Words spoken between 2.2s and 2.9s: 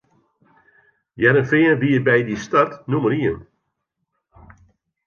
dy start